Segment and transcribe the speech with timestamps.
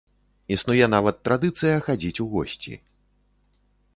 [0.55, 2.73] Існуе нават традыцыя хадзіць у госці.